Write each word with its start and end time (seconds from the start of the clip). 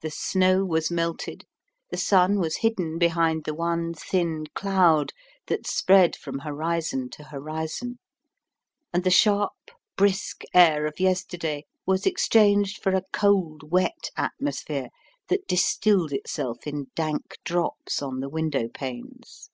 The 0.00 0.08
snow 0.10 0.64
was 0.64 0.90
melted, 0.90 1.44
the 1.90 1.98
sun 1.98 2.38
was 2.40 2.56
hidden 2.56 2.96
behind 2.96 3.44
the 3.44 3.52
one 3.52 3.92
thin 3.92 4.46
cloud 4.54 5.12
that 5.48 5.66
spread 5.66 6.16
from 6.16 6.38
horizon 6.38 7.10
to 7.10 7.24
horizon, 7.24 7.98
and 8.90 9.04
the 9.04 9.10
sharp, 9.10 9.52
brisk 9.98 10.44
air 10.54 10.86
of 10.86 10.98
yesterday 10.98 11.64
was 11.84 12.06
exchanged 12.06 12.82
for 12.82 12.94
a 12.94 13.04
cold, 13.12 13.70
wet 13.70 14.08
atmosphere, 14.16 14.88
that 15.28 15.46
distilled 15.46 16.14
itself 16.14 16.66
in 16.66 16.86
dank 16.96 17.36
drops 17.44 18.00
on 18.00 18.20
the 18.20 18.30
window 18.30 18.66
panes. 18.66 19.50